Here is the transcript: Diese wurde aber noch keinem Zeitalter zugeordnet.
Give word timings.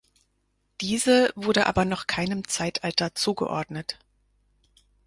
Diese 0.81 1.31
wurde 1.35 1.67
aber 1.67 1.85
noch 1.85 2.07
keinem 2.07 2.47
Zeitalter 2.47 3.13
zugeordnet. 3.13 3.99